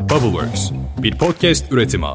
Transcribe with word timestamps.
Bubbleworks, 0.00 0.70
bir 0.98 1.18
podcast 1.18 1.72
üretimi. 1.72 2.06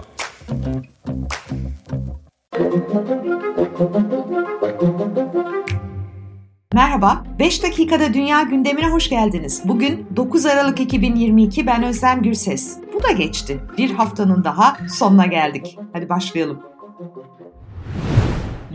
Merhaba, 6.74 7.24
5 7.40 7.63
dakikada 7.63 8.13
dünya 8.13 8.42
gündemine 8.42 8.90
hoş 8.90 9.10
geldiniz. 9.10 9.62
Bugün 9.66 10.08
9 10.16 10.46
Aralık 10.46 10.79
2022, 10.79 11.68
ben 11.68 11.84
Özlem 11.84 12.21
Gürses. 12.21 12.77
Bu 12.93 13.04
da 13.04 13.11
geçti. 13.11 13.59
Bir 13.77 13.91
haftanın 13.91 14.43
daha 14.43 14.77
sonuna 14.89 15.25
geldik. 15.25 15.77
Hadi 15.93 16.09
başlayalım. 16.09 16.75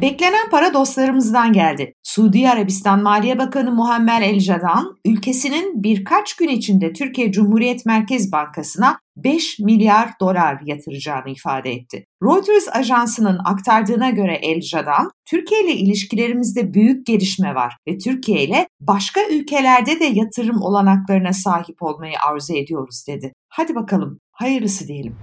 Beklenen 0.03 0.51
para 0.51 0.75
dostlarımızdan 0.75 1.53
geldi. 1.53 1.95
Suudi 2.03 2.48
Arabistan 2.48 3.03
Maliye 3.03 3.39
Bakanı 3.39 3.71
Muhammed 3.73 4.23
El 4.23 4.41
Jadan, 4.41 4.98
ülkesinin 5.05 5.83
birkaç 5.83 6.37
gün 6.37 6.48
içinde 6.48 6.93
Türkiye 6.93 7.33
Cumhuriyet 7.33 7.87
Merkez 7.87 8.33
Bankası'na 8.33 8.98
5 9.16 9.59
milyar 9.59 10.10
dolar 10.21 10.60
yatıracağını 10.65 11.30
ifade 11.30 11.73
etti. 11.73 12.05
Reuters 12.23 12.69
ajansının 12.73 13.38
aktardığına 13.45 14.10
göre 14.10 14.38
El 14.43 14.60
Jadan, 14.60 15.10
Türkiye 15.30 15.65
ile 15.65 15.73
ilişkilerimizde 15.73 16.74
büyük 16.74 17.07
gelişme 17.07 17.55
var 17.55 17.77
ve 17.88 17.98
Türkiye 17.98 18.45
ile 18.45 18.69
başka 18.80 19.21
ülkelerde 19.30 20.01
de 20.01 20.05
yatırım 20.05 20.62
olanaklarına 20.62 21.32
sahip 21.32 21.82
olmayı 21.82 22.15
arzu 22.30 22.55
ediyoruz 22.55 23.05
dedi. 23.09 23.32
Hadi 23.48 23.74
bakalım, 23.74 24.19
hayırlısı 24.32 24.88
diyelim. 24.88 25.16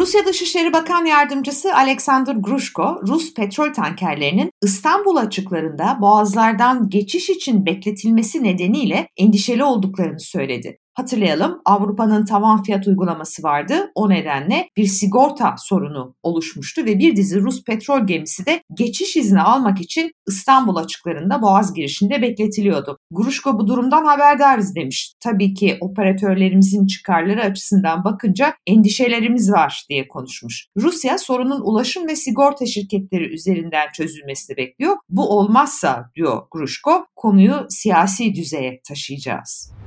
Rusya 0.00 0.26
Dışişleri 0.26 0.72
Bakan 0.72 1.04
Yardımcısı 1.04 1.74
Alexander 1.74 2.34
Grushko, 2.34 3.00
Rus 3.08 3.34
petrol 3.34 3.72
tankerlerinin 3.72 4.50
İstanbul 4.62 5.16
açıklarında 5.16 5.98
boğazlardan 6.00 6.88
geçiş 6.88 7.30
için 7.30 7.66
bekletilmesi 7.66 8.42
nedeniyle 8.42 9.08
endişeli 9.16 9.64
olduklarını 9.64 10.20
söyledi. 10.20 10.78
Hatırlayalım 11.00 11.60
Avrupa'nın 11.64 12.24
tavan 12.24 12.62
fiyat 12.62 12.86
uygulaması 12.86 13.42
vardı. 13.42 13.90
O 13.94 14.10
nedenle 14.10 14.68
bir 14.76 14.86
sigorta 14.86 15.54
sorunu 15.58 16.14
oluşmuştu 16.22 16.84
ve 16.84 16.98
bir 16.98 17.16
dizi 17.16 17.40
Rus 17.40 17.64
petrol 17.64 18.06
gemisi 18.06 18.46
de 18.46 18.62
geçiş 18.74 19.16
izni 19.16 19.42
almak 19.42 19.80
için 19.80 20.12
İstanbul 20.28 20.76
açıklarında 20.76 21.42
Boğaz 21.42 21.74
girişinde 21.74 22.22
bekletiliyordu. 22.22 22.98
Gruşko 23.10 23.58
bu 23.58 23.68
durumdan 23.68 24.04
haberdarız 24.04 24.74
demiş. 24.74 25.14
Tabii 25.20 25.54
ki 25.54 25.78
operatörlerimizin 25.80 26.86
çıkarları 26.86 27.42
açısından 27.42 28.04
bakınca 28.04 28.54
endişelerimiz 28.66 29.52
var 29.52 29.84
diye 29.88 30.08
konuşmuş. 30.08 30.66
Rusya 30.76 31.18
sorunun 31.18 31.60
ulaşım 31.60 32.08
ve 32.08 32.16
sigorta 32.16 32.66
şirketleri 32.66 33.34
üzerinden 33.34 33.86
çözülmesini 33.94 34.56
bekliyor. 34.56 34.96
Bu 35.08 35.38
olmazsa 35.38 36.10
diyor 36.14 36.42
Gruşko 36.50 37.06
konuyu 37.16 37.66
siyasi 37.68 38.34
düzeye 38.34 38.80
taşıyacağız. 38.88 39.79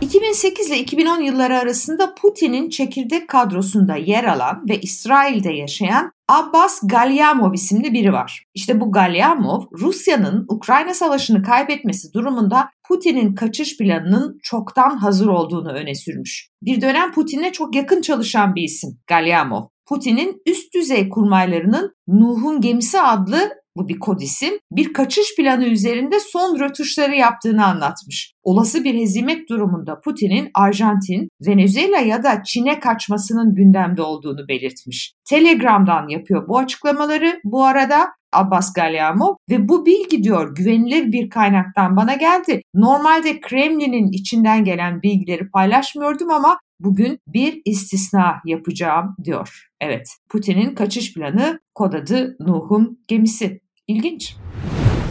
2008 0.00 0.68
ile 0.68 0.78
2010 0.78 1.20
yılları 1.20 1.58
arasında 1.58 2.14
Putin'in 2.14 2.68
çekirdek 2.68 3.28
kadrosunda 3.28 3.96
yer 3.96 4.24
alan 4.24 4.64
ve 4.68 4.80
İsrail'de 4.80 5.52
yaşayan 5.52 6.12
Abbas 6.28 6.80
Galyamov 6.84 7.52
isimli 7.54 7.92
biri 7.92 8.12
var. 8.12 8.44
İşte 8.54 8.80
bu 8.80 8.92
Galyamov, 8.92 9.62
Rusya'nın 9.72 10.46
Ukrayna 10.48 10.94
savaşını 10.94 11.42
kaybetmesi 11.42 12.12
durumunda 12.12 12.70
Putin'in 12.88 13.34
kaçış 13.34 13.78
planının 13.78 14.38
çoktan 14.42 14.96
hazır 14.96 15.26
olduğunu 15.26 15.68
öne 15.68 15.94
sürmüş. 15.94 16.48
Bir 16.62 16.80
dönem 16.80 17.12
Putin'e 17.12 17.52
çok 17.52 17.74
yakın 17.74 18.00
çalışan 18.00 18.54
bir 18.54 18.62
isim 18.62 18.90
Galyamov. 19.06 19.62
Putin'in 19.86 20.42
üst 20.46 20.74
düzey 20.74 21.08
kurmaylarının 21.08 21.94
Nuh'un 22.08 22.60
Gemisi 22.60 23.00
adlı 23.00 23.59
bu 23.76 23.88
bir 23.88 23.98
kod 23.98 24.20
isim, 24.20 24.54
bir 24.72 24.92
kaçış 24.92 25.36
planı 25.36 25.64
üzerinde 25.64 26.20
son 26.20 26.60
rötuşları 26.60 27.14
yaptığını 27.14 27.66
anlatmış. 27.66 28.34
Olası 28.42 28.84
bir 28.84 28.94
hezimet 28.94 29.48
durumunda 29.48 30.00
Putin'in 30.00 30.50
Arjantin, 30.54 31.28
Venezuela 31.46 31.98
ya 31.98 32.22
da 32.22 32.42
Çin'e 32.42 32.80
kaçmasının 32.80 33.54
gündemde 33.54 34.02
olduğunu 34.02 34.48
belirtmiş. 34.48 35.14
Telegram'dan 35.24 36.08
yapıyor 36.08 36.48
bu 36.48 36.58
açıklamaları. 36.58 37.40
Bu 37.44 37.64
arada 37.64 38.08
Abbas 38.32 38.72
Galyamov 38.72 39.34
ve 39.50 39.68
bu 39.68 39.86
bilgi 39.86 40.22
diyor 40.22 40.54
güvenilir 40.54 41.12
bir 41.12 41.30
kaynaktan 41.30 41.96
bana 41.96 42.14
geldi. 42.14 42.62
Normalde 42.74 43.40
Kremlin'in 43.40 44.12
içinden 44.12 44.64
gelen 44.64 45.02
bilgileri 45.02 45.50
paylaşmıyordum 45.50 46.30
ama 46.30 46.58
bugün 46.80 47.18
bir 47.26 47.62
istisna 47.64 48.40
yapacağım 48.44 49.16
diyor. 49.24 49.66
Evet, 49.80 50.08
Putin'in 50.28 50.74
kaçış 50.74 51.14
planı 51.14 51.60
kod 51.74 51.92
adı 51.92 52.36
Nuh'un 52.40 53.04
gemisi. 53.08 53.60
İlginç. 53.88 54.36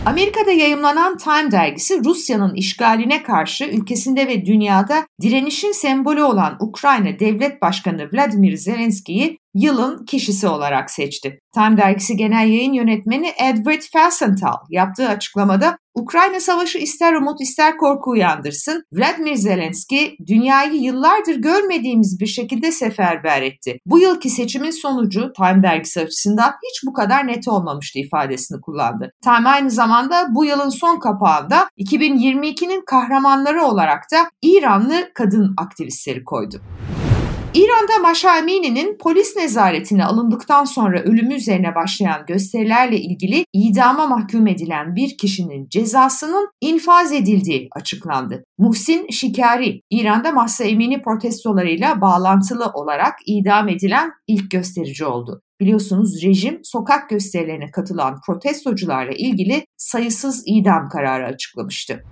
Amerika'da 0.06 0.52
yayımlanan 0.52 1.18
Time 1.18 1.52
dergisi 1.52 2.04
Rusya'nın 2.04 2.56
işgaline 2.56 3.24
karşı 3.24 3.66
ülkesinde 3.66 4.28
ve 4.28 4.46
dünyada 4.46 5.06
direnişin 5.22 5.72
sembolü 5.72 6.24
olan 6.24 6.58
Ukrayna 6.60 7.20
Devlet 7.20 7.62
Başkanı 7.62 8.10
Vladimir 8.14 8.56
Zelenski'yi 8.56 9.38
yılın 9.54 10.06
kişisi 10.06 10.48
olarak 10.48 10.92
seçti. 10.92 11.40
Time 11.54 11.78
dergisi 11.78 12.18
genel 12.18 12.50
yayın 12.50 12.74
yönetmeni 12.74 13.32
Edward 13.40 13.82
Felsenthal 13.94 14.58
yaptığı 14.70 15.08
açıklamada 15.08 15.78
Ukrayna 15.96 16.40
savaşı 16.40 16.78
ister 16.78 17.14
umut 17.14 17.42
ister 17.42 17.78
korku 17.78 18.12
uyandırsın. 18.12 18.84
Vladimir 18.94 19.36
Zelenski 19.36 20.16
dünyayı 20.28 20.74
yıllardır 20.74 21.36
görmediğimiz 21.36 22.20
bir 22.20 22.28
şekilde 22.28 22.72
seferber 22.72 23.42
etti. 23.42 23.78
Bu 23.86 24.00
yılki 24.00 24.30
seçimin 24.30 24.72
sonucu 24.72 25.34
Time 25.34 25.64
dergisi 25.64 26.02
açısından 26.02 26.52
hiç 26.70 26.84
bu 26.86 26.94
kadar 26.94 27.28
net 27.28 27.48
olmamıştı 27.48 28.00
ifadesini 28.00 28.62
kullandı. 28.62 29.12
Time 29.24 29.50
aynı 29.50 29.72
zamanda 29.72 30.28
bu 30.36 30.46
yılın 30.46 30.70
son 30.70 31.00
kapağında 31.00 31.70
2022'nin 31.78 32.84
kahramanları 32.86 33.64
olarak 33.64 34.04
da 34.12 34.30
İranlı 34.42 35.12
kadın 35.14 35.54
aktivistleri 35.58 36.24
koydu. 36.24 36.62
İran'da 37.54 38.00
Maşa 38.02 38.32
Amini'nin 38.32 38.98
polis 38.98 39.36
nezaretine 39.36 40.06
alındıktan 40.06 40.64
sonra 40.66 41.02
ölümü 41.02 41.34
üzerine 41.36 41.76
başlayan 41.76 42.26
gösterilerle 42.28 42.98
ilgili 43.00 43.46
idama 43.54 44.08
mahkum 44.08 44.48
edilen 44.48 44.96
bir 44.96 45.18
kişinin 45.18 45.70
cezasının 45.70 46.50
infaz 46.62 47.12
edildiği 47.12 47.68
açıklandı. 47.76 48.44
Muhsin 48.58 49.10
Şikari, 49.10 49.82
İran'da 49.90 50.32
Mahsa 50.32 50.64
Emini 50.64 51.02
protestolarıyla 51.02 52.02
bağlantılı 52.02 52.66
olarak 52.66 53.14
idam 53.26 53.70
edilen 53.70 54.12
ilk 54.28 54.52
gösterici 54.52 55.06
oldu. 55.06 55.42
Biliyorsunuz 55.60 56.24
rejim 56.24 56.60
sokak 56.64 57.10
gösterilerine 57.10 57.72
katılan 57.72 58.20
protestocularla 58.26 59.12
ilgili 59.12 59.66
sayısız 59.78 60.44
idam 60.46 60.90
kararı 60.90 61.26
açıklamıştı. 61.26 62.04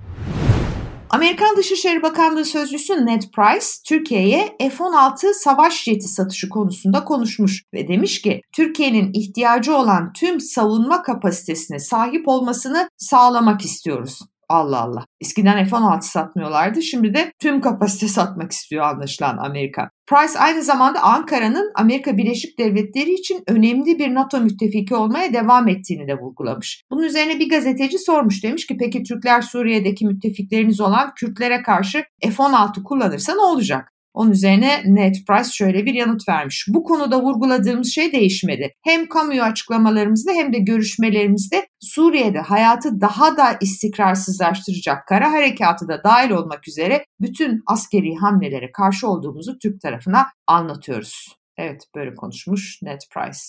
Amerikan 1.18 1.58
Dışişleri 1.58 2.02
Bakanlığı 2.02 2.46
Sözcüsü 2.46 3.06
Ned 3.06 3.22
Price, 3.36 3.66
Türkiye'ye 3.86 4.56
F-16 4.60 5.34
savaş 5.34 5.84
jeti 5.84 6.08
satışı 6.08 6.50
konusunda 6.50 7.04
konuşmuş 7.04 7.64
ve 7.74 7.88
demiş 7.88 8.22
ki 8.22 8.42
Türkiye'nin 8.56 9.14
ihtiyacı 9.14 9.76
olan 9.76 10.14
tüm 10.14 10.40
savunma 10.40 11.02
kapasitesine 11.02 11.80
sahip 11.80 12.28
olmasını 12.28 12.90
sağlamak 12.98 13.62
istiyoruz. 13.62 14.20
Allah 14.50 14.82
Allah. 14.82 15.06
Eskiden 15.22 15.66
F-16 15.66 16.02
satmıyorlardı. 16.02 16.82
Şimdi 16.82 17.14
de 17.14 17.34
tüm 17.40 17.62
kapasite 17.62 18.08
satmak 18.14 18.52
istiyor 18.52 18.86
anlaşılan 18.86 19.38
Amerika. 19.38 19.90
Price 20.08 20.40
aynı 20.40 20.64
zamanda 20.64 21.02
Ankara'nın 21.02 21.72
Amerika 21.76 22.18
Birleşik 22.18 22.60
Devletleri 22.60 23.14
için 23.14 23.44
önemli 23.48 24.00
bir 24.00 24.14
NATO 24.14 24.40
müttefiki 24.40 24.96
olmaya 24.96 25.34
devam 25.34 25.68
ettiğini 25.68 26.08
de 26.08 26.18
vurgulamış. 26.20 26.84
Bunun 26.92 27.04
üzerine 27.04 27.40
bir 27.40 27.50
gazeteci 27.50 28.00
sormuş 28.00 28.44
demiş 28.44 28.68
ki 28.68 28.78
peki 28.80 29.04
Türkler 29.04 29.42
Suriye'deki 29.42 30.06
müttefikleriniz 30.06 30.82
olan 30.82 31.14
Kürtlere 31.16 31.62
karşı 31.62 32.04
F-16 32.24 32.84
kullanırsa 32.84 33.34
ne 33.34 33.42
olacak? 33.42 33.94
Onun 34.18 34.32
üzerine 34.32 34.82
Ned 34.86 35.16
Price 35.28 35.50
şöyle 35.52 35.86
bir 35.86 35.94
yanıt 35.94 36.30
vermiş. 36.30 36.66
Bu 36.68 36.84
konuda 36.84 37.22
vurguladığımız 37.22 37.94
şey 37.94 38.12
değişmedi. 38.12 38.74
Hem 38.84 39.10
kamuoyu 39.10 39.44
açıklamalarımızda 39.44 40.32
hem 40.32 40.54
de 40.54 40.60
görüşmelerimizde 40.60 41.68
Suriye'de 41.80 42.40
hayatı 42.40 43.02
daha 43.02 43.38
da 43.38 43.58
istikrarsızlaştıracak 43.62 45.08
kara 45.08 45.32
harekatı 45.32 45.88
da 45.88 46.04
dahil 46.04 46.32
olmak 46.32 46.68
üzere 46.68 47.06
bütün 47.22 47.64
askeri 47.68 48.16
hamlelere 48.16 48.72
karşı 48.72 49.08
olduğumuzu 49.08 49.58
Türk 49.60 49.82
tarafına 49.82 50.28
anlatıyoruz. 50.48 51.36
Evet 51.58 51.84
böyle 51.96 52.16
konuşmuş 52.16 52.80
Ned 52.82 53.02
Price. 53.14 53.40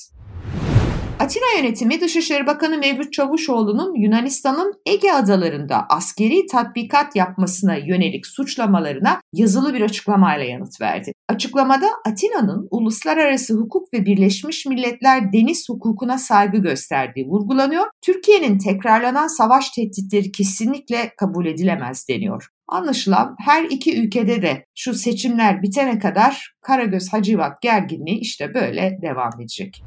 Atina 1.21 1.45
yönetimi 1.57 2.01
Dışişleri 2.01 2.47
Bakanı 2.47 2.79
Mevlüt 2.79 3.13
Çavuşoğlu'nun 3.13 3.95
Yunanistan'ın 3.95 4.75
Ege 4.87 5.13
adalarında 5.13 5.87
askeri 5.89 6.47
tatbikat 6.47 7.17
yapmasına 7.17 7.77
yönelik 7.77 8.27
suçlamalarına 8.27 9.21
yazılı 9.33 9.75
bir 9.75 9.81
açıklamayla 9.81 10.47
yanıt 10.47 10.81
verdi. 10.81 11.13
Açıklamada 11.29 11.87
Atina'nın 12.07 12.69
uluslararası 12.71 13.55
hukuk 13.55 13.95
ve 13.95 14.07
Birleşmiş 14.07 14.67
Milletler 14.67 15.33
deniz 15.33 15.69
hukukuna 15.69 16.19
saygı 16.19 16.59
gösterdiği 16.59 17.27
vurgulanıyor. 17.27 17.87
Türkiye'nin 18.03 18.59
tekrarlanan 18.59 19.27
savaş 19.27 19.71
tehditleri 19.71 20.33
kesinlikle 20.33 21.13
kabul 21.17 21.47
edilemez 21.47 22.09
deniyor. 22.09 22.49
Anlaşılan 22.69 23.37
her 23.45 23.65
iki 23.65 24.03
ülkede 24.03 24.43
de 24.43 24.65
şu 24.75 24.95
seçimler 24.95 25.63
bitene 25.63 25.99
kadar 25.99 26.55
Karagöz 26.63 27.13
Hacivat 27.13 27.63
gerginliği 27.63 28.19
işte 28.19 28.55
böyle 28.55 28.99
devam 29.03 29.41
edecek. 29.41 29.83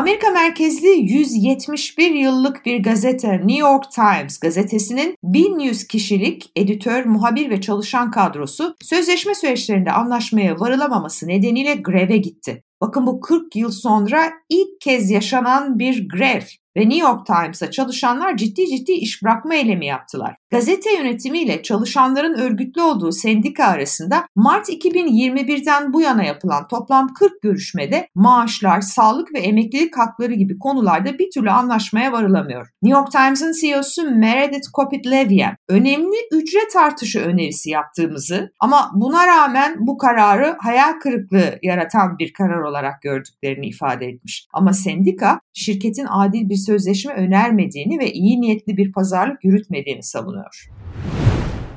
Amerika 0.00 0.30
merkezli 0.30 0.88
171 0.88 2.10
yıllık 2.10 2.66
bir 2.66 2.82
gazete 2.82 3.32
New 3.32 3.58
York 3.58 3.90
Times 3.90 4.38
gazetesinin 4.38 5.14
1100 5.22 5.86
kişilik 5.86 6.50
editör, 6.56 7.04
muhabir 7.04 7.50
ve 7.50 7.60
çalışan 7.60 8.10
kadrosu 8.10 8.76
sözleşme 8.82 9.34
süreçlerinde 9.34 9.92
anlaşmaya 9.92 10.60
varılamaması 10.60 11.28
nedeniyle 11.28 11.74
greve 11.74 12.16
gitti. 12.16 12.62
Bakın 12.80 13.06
bu 13.06 13.20
40 13.20 13.56
yıl 13.56 13.70
sonra 13.70 14.32
ilk 14.48 14.80
kez 14.80 15.10
yaşanan 15.10 15.78
bir 15.78 16.08
grev 16.08 16.42
ve 16.76 16.80
New 16.80 17.08
York 17.08 17.26
Times'a 17.26 17.70
çalışanlar 17.70 18.36
ciddi 18.36 18.66
ciddi 18.66 18.92
iş 18.92 19.22
bırakma 19.22 19.54
eylemi 19.54 19.86
yaptılar. 19.86 20.36
Gazete 20.50 20.92
yönetimiyle 20.92 21.62
çalışanların 21.62 22.34
örgütlü 22.34 22.82
olduğu 22.82 23.12
sendika 23.12 23.64
arasında 23.64 24.26
Mart 24.36 24.68
2021'den 24.68 25.92
bu 25.92 26.00
yana 26.00 26.24
yapılan 26.24 26.68
toplam 26.68 27.14
40 27.14 27.42
görüşmede 27.42 28.08
maaşlar, 28.14 28.80
sağlık 28.80 29.34
ve 29.34 29.38
emeklilik 29.38 29.98
hakları 29.98 30.34
gibi 30.34 30.58
konularda 30.58 31.18
bir 31.18 31.30
türlü 31.30 31.50
anlaşmaya 31.50 32.12
varılamıyor. 32.12 32.68
New 32.82 32.98
York 32.98 33.12
Times'ın 33.12 33.52
CEO'su 33.60 34.10
Meredith 34.10 34.68
Kopit 34.72 35.06
Levien 35.06 35.56
önemli 35.68 36.16
ücret 36.32 36.76
artışı 36.76 37.20
önerisi 37.20 37.70
yaptığımızı 37.70 38.52
ama 38.60 38.90
buna 38.94 39.26
rağmen 39.26 39.76
bu 39.80 39.98
kararı 39.98 40.56
hayal 40.60 40.92
kırıklığı 41.00 41.58
yaratan 41.62 42.18
bir 42.18 42.32
karar 42.32 42.62
olarak 42.62 43.02
gördüklerini 43.02 43.66
ifade 43.66 44.06
etmiş. 44.06 44.46
Ama 44.52 44.72
sendika 44.72 45.40
şirketin 45.52 46.06
adil 46.10 46.48
bir 46.48 46.56
sözleşme 46.70 47.14
önermediğini 47.14 47.98
ve 47.98 48.12
iyi 48.12 48.40
niyetli 48.40 48.76
bir 48.76 48.92
pazarlık 48.92 49.44
yürütmediğini 49.44 50.02
savunuyor. 50.02 50.70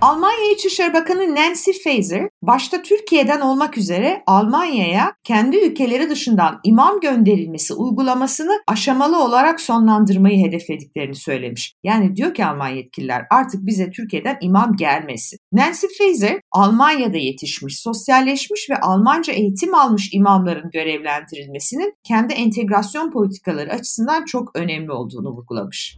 Almanya 0.03 0.51
İçişleri 0.55 0.93
Bakanı 0.93 1.35
Nancy 1.35 1.71
Faeser, 1.83 2.29
başta 2.41 2.81
Türkiye'den 2.81 3.41
olmak 3.41 3.77
üzere 3.77 4.23
Almanya'ya 4.27 5.13
kendi 5.23 5.57
ülkeleri 5.57 6.09
dışından 6.09 6.59
imam 6.63 6.99
gönderilmesi 6.99 7.73
uygulamasını 7.73 8.51
aşamalı 8.67 9.23
olarak 9.23 9.61
sonlandırmayı 9.61 10.47
hedeflediklerini 10.47 11.15
söylemiş. 11.15 11.75
Yani 11.83 12.15
diyor 12.15 12.33
ki 12.33 12.45
Alman 12.45 12.67
yetkililer 12.67 13.25
artık 13.31 13.65
bize 13.65 13.91
Türkiye'den 13.91 14.37
imam 14.41 14.75
gelmesin. 14.75 15.39
Nancy 15.53 15.87
Faeser, 15.97 16.41
Almanya'da 16.51 17.17
yetişmiş, 17.17 17.81
sosyalleşmiş 17.81 18.69
ve 18.69 18.75
Almanca 18.77 19.33
eğitim 19.33 19.75
almış 19.75 20.09
imamların 20.13 20.69
görevlendirilmesinin 20.71 21.93
kendi 22.03 22.33
entegrasyon 22.33 23.11
politikaları 23.11 23.71
açısından 23.71 24.25
çok 24.25 24.55
önemli 24.55 24.91
olduğunu 24.91 25.29
vurgulamış. 25.29 25.97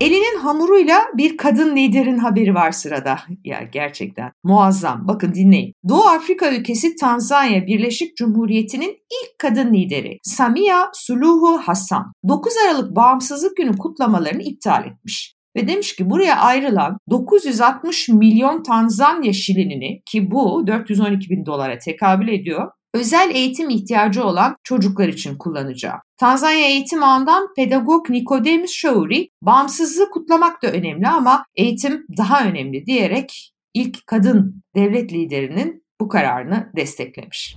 Elinin 0.00 0.38
hamuruyla 0.38 1.02
bir 1.14 1.36
kadın 1.36 1.76
liderin 1.76 2.18
haberi 2.18 2.54
var 2.54 2.72
sırada. 2.72 3.18
Ya 3.44 3.62
gerçekten 3.72 4.32
muazzam. 4.44 5.08
Bakın 5.08 5.34
dinleyin. 5.34 5.74
Doğu 5.88 6.04
Afrika 6.04 6.50
ülkesi 6.50 6.96
Tanzanya 6.96 7.66
Birleşik 7.66 8.16
Cumhuriyeti'nin 8.16 8.90
ilk 8.90 9.38
kadın 9.38 9.74
lideri 9.74 10.18
Samia 10.22 10.90
Suluhu 10.92 11.58
Hassan 11.58 12.12
9 12.28 12.52
Aralık 12.66 12.96
Bağımsızlık 12.96 13.56
Günü 13.56 13.78
kutlamalarını 13.78 14.42
iptal 14.42 14.86
etmiş 14.86 15.34
ve 15.56 15.68
demiş 15.68 15.96
ki 15.96 16.10
buraya 16.10 16.36
ayrılan 16.36 16.98
960 17.10 18.08
milyon 18.08 18.62
Tanzanya 18.62 19.32
şilinini 19.32 20.02
ki 20.06 20.30
bu 20.30 20.66
412 20.66 21.30
bin 21.30 21.46
dolara 21.46 21.78
tekabül 21.78 22.28
ediyor 22.28 22.70
özel 22.94 23.30
eğitim 23.34 23.70
ihtiyacı 23.70 24.24
olan 24.24 24.56
çocuklar 24.64 25.08
için 25.08 25.38
kullanacağım. 25.38 26.00
Tanzanya 26.16 26.66
eğitim 26.66 27.02
ağından 27.02 27.54
pedagog 27.56 28.10
Nikodemus 28.10 28.72
Şauri, 28.72 29.28
bağımsızlığı 29.42 30.10
kutlamak 30.10 30.62
da 30.62 30.72
önemli 30.72 31.08
ama 31.08 31.44
eğitim 31.56 32.06
daha 32.16 32.44
önemli 32.44 32.86
diyerek 32.86 33.52
ilk 33.74 34.06
kadın 34.06 34.62
devlet 34.76 35.12
liderinin 35.12 35.84
bu 36.00 36.08
kararını 36.08 36.70
desteklemiş. 36.76 37.56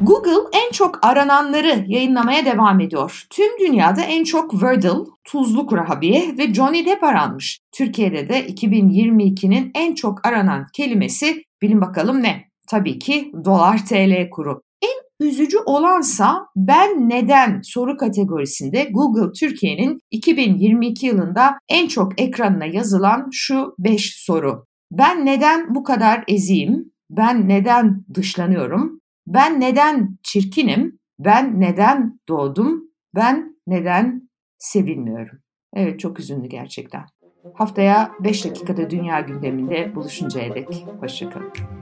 Google 0.00 0.58
en 0.58 0.70
çok 0.72 1.06
arananları 1.06 1.84
yayınlamaya 1.86 2.44
devam 2.44 2.80
ediyor. 2.80 3.26
Tüm 3.30 3.58
dünyada 3.60 4.02
en 4.02 4.24
çok 4.24 4.50
Wordle, 4.50 5.10
Tuzlu 5.24 5.66
Kurabiye 5.66 6.34
ve 6.38 6.54
Johnny 6.54 6.86
Depp 6.86 7.04
aranmış. 7.04 7.60
Türkiye'de 7.72 8.28
de 8.28 8.46
2022'nin 8.46 9.70
en 9.74 9.94
çok 9.94 10.26
aranan 10.26 10.66
kelimesi 10.72 11.44
bilin 11.62 11.80
bakalım 11.80 12.22
ne? 12.22 12.51
Tabii 12.72 12.98
ki 12.98 13.32
dolar 13.44 13.86
TL 13.86 14.30
kuru. 14.30 14.62
En 14.82 15.26
üzücü 15.26 15.58
olansa 15.66 16.46
ben 16.56 17.08
neden 17.08 17.60
soru 17.62 17.96
kategorisinde 17.96 18.88
Google 18.92 19.32
Türkiye'nin 19.40 19.98
2022 20.10 21.06
yılında 21.06 21.58
en 21.68 21.88
çok 21.88 22.20
ekranına 22.20 22.66
yazılan 22.66 23.28
şu 23.32 23.74
5 23.78 24.24
soru. 24.24 24.64
Ben 24.92 25.26
neden 25.26 25.74
bu 25.74 25.84
kadar 25.84 26.24
eziyim? 26.28 26.92
Ben 27.10 27.48
neden 27.48 28.04
dışlanıyorum? 28.14 29.00
Ben 29.26 29.60
neden 29.60 30.18
çirkinim? 30.22 30.98
Ben 31.18 31.60
neden 31.60 32.20
doğdum? 32.28 32.82
Ben 33.14 33.56
neden 33.66 34.28
sevilmiyorum? 34.58 35.38
Evet 35.74 36.00
çok 36.00 36.20
üzünlü 36.20 36.46
gerçekten. 36.46 37.04
Haftaya 37.54 38.10
5 38.20 38.44
dakikada 38.44 38.90
dünya 38.90 39.20
gündeminde 39.20 39.94
buluşuncaya 39.94 40.54
dek. 40.54 40.68
Hoşçakalın. 41.00 41.81